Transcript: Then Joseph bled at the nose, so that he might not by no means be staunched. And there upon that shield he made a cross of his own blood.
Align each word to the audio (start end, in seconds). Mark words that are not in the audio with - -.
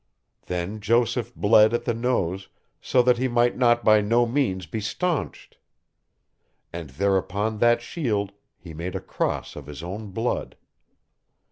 Then 0.47 0.79
Joseph 0.79 1.35
bled 1.35 1.75
at 1.75 1.85
the 1.85 1.93
nose, 1.93 2.47
so 2.81 3.03
that 3.03 3.19
he 3.19 3.27
might 3.27 3.55
not 3.55 3.85
by 3.85 4.01
no 4.01 4.25
means 4.25 4.65
be 4.65 4.79
staunched. 4.81 5.59
And 6.73 6.89
there 6.89 7.17
upon 7.17 7.59
that 7.59 7.83
shield 7.83 8.31
he 8.57 8.73
made 8.73 8.95
a 8.95 8.99
cross 8.99 9.55
of 9.55 9.67
his 9.67 9.83
own 9.83 10.09
blood. 10.09 10.55